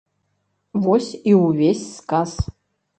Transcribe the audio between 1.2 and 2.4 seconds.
і ўвесь сказ.